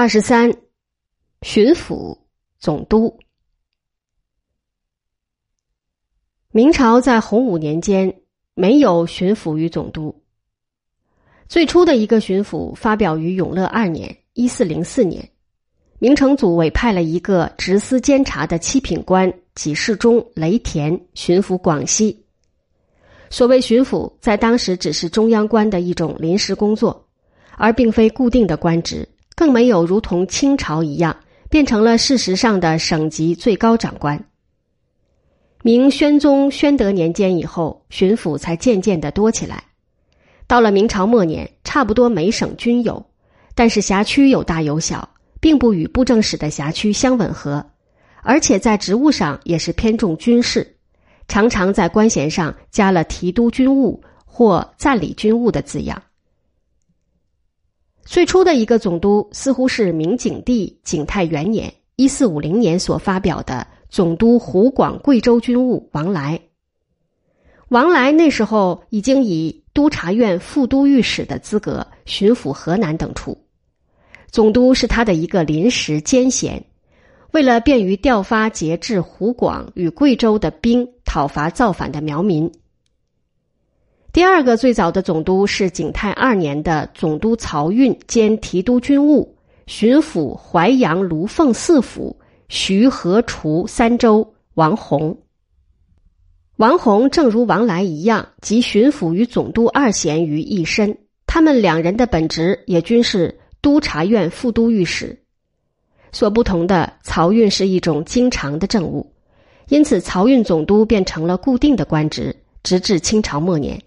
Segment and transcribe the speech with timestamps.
[0.00, 0.52] 二十三，
[1.42, 2.16] 巡抚、
[2.60, 3.18] 总督。
[6.52, 8.20] 明朝在洪武年间
[8.54, 10.22] 没有巡抚与总督。
[11.48, 15.28] 最初的一个巡抚发表于永乐二年（一四零四年），
[15.98, 22.24] 明成祖委派了一个执司监察的七品官给事中雷田巡抚广西。
[23.30, 27.08] 所谓巡抚，在当时只是中央官的一种临时工作，
[27.56, 29.08] 而并非固定的官职。
[29.38, 31.16] 更没有如同清朝一样
[31.48, 34.24] 变成了事实上的省级最高长官。
[35.62, 39.62] 明宣宗宣德年间以后，巡抚才渐渐的多起来。
[40.48, 43.06] 到了明朝末年，差不多每省均有，
[43.54, 45.08] 但是辖区有大有小，
[45.38, 47.64] 并不与布政使的辖区相吻合，
[48.24, 50.76] 而且在职务上也是偏重军事，
[51.28, 56.02] 常常在官衔上加了提督军务或赞理军务的字样。
[58.10, 66.40] 最初的一个总督似乎是明景帝景泰元年（一四五零年）所发表的总督湖广贵州军务王来。
[67.68, 73.36] 王来那时候已经以督察院副都御史的资格巡抚河南等处，
[74.30, 76.64] 总督是他的一个临时兼衔，
[77.32, 82.50] 为了便于调发节制湖广与贵州的兵讨伐造反的苗民。
[84.10, 95.16] 第二个最早的总督是景泰二年的总督漕运兼提督军务、巡抚淮阳、卢凤四府、徐河、滁三州王弘。
[96.56, 100.96] 王弘正如王来一样，集巡抚与总督二衔于一身。
[101.26, 105.22] 他们两人的本职也均是督察院副都御史。
[106.10, 109.12] 所不同的，漕运是一种经常的政务，
[109.68, 113.80] 因此漕运总督变成了固定的官职，直至清朝末年。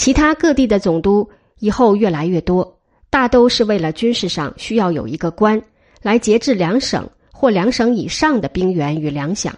[0.00, 5.62] 其他各地的总督以后越来越多，大都是为了军事上需要有一个官
[6.00, 9.52] 来节制两省或两省以上的兵员与粮饷。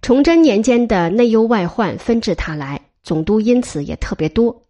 [0.00, 4.64] 崇祯年间的内忧外患纷至沓来，总督因此也特别多。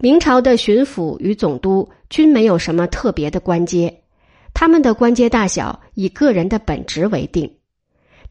[0.00, 4.02] 明朝的巡抚与总督均没有什么特别的官阶，
[4.52, 7.48] 他们的官阶大小以个人的本职为定。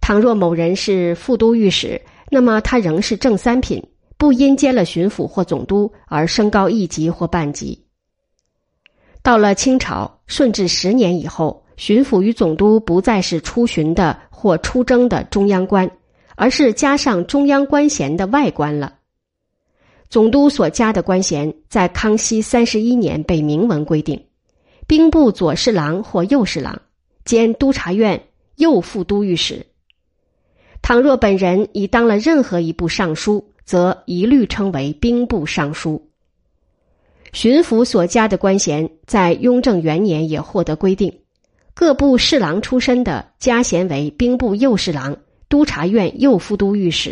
[0.02, 3.82] 倘若某人是副都御史，那么他仍是正三品。
[4.20, 7.86] 不因兼了巡抚或总督而升高一级或半级。
[9.24, 15.90] 到了清朝顺治十年以后，巡抚与总督不再是出巡的或出征的中央官，
[16.36, 18.98] 而是加上中央官衔的外官了。
[20.10, 24.22] 总督所加的官衔，在康熙三十一年被明文规定：
[24.86, 26.82] 兵部左侍郎或右侍郎，
[27.24, 28.22] 兼督察院
[28.58, 29.66] 右副都御史。
[30.82, 33.49] 倘若本人已当了任何一部尚书。
[33.70, 36.10] 则一律称为兵部尚书。
[37.34, 41.20] 巡抚所加的官衔，在雍正元年也获得规定：
[41.76, 45.16] 各部侍郎出身的，加衔为兵部右侍郎、
[45.50, 47.12] 督察院右副都御史；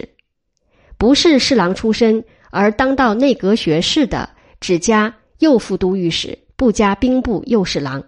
[0.97, 4.27] 不是侍郎出身而当到内阁学士的，
[4.59, 8.03] 只加右副都御史，不加兵部右侍郎。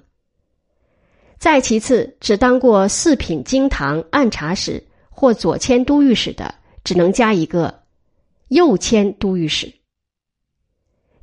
[1.38, 7.78] 再其次，只当过四品京堂按察使或左迁都御史的，只能加一个。
[8.50, 9.72] 右迁都御史，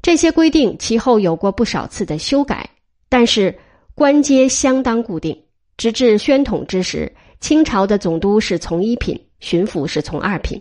[0.01, 2.71] 这些规定其后有过不少次的修改，
[3.09, 3.57] 但是
[3.95, 5.43] 官阶相当固定。
[5.77, 10.59] 直至宣统之时，清朝的总督是从一品，巡抚是从二品。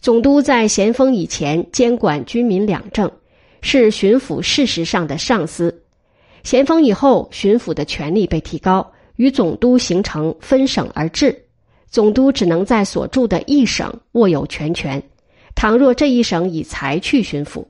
[0.00, 3.10] 总督在咸丰以前监管军民两政，
[3.60, 5.82] 是巡抚事实上的上司。
[6.42, 11.44] 咸丰以后，巡抚的权力被提高，与总督形成分省而治，
[11.88, 15.00] 总督只能在所住的一省握有全权。
[15.64, 17.64] 倘若这一省以才去巡抚，